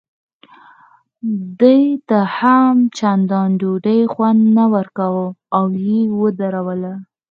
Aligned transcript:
ده 1.59 1.77
ته 2.07 2.19
هم 2.37 2.75
چندان 2.99 3.49
ډوډۍ 3.61 4.01
خوند 4.13 4.41
نه 4.57 4.65
ورکاوه 4.73 5.25
او 5.57 5.65
یې 5.85 5.99
ودروله. 6.19 6.93